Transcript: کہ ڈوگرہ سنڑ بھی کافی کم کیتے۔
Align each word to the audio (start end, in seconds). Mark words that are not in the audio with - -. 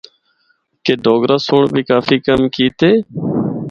کہ 0.85 0.93
ڈوگرہ 1.03 1.37
سنڑ 1.47 1.63
بھی 1.73 1.81
کافی 1.91 2.17
کم 2.27 2.41
کیتے۔ 2.55 2.89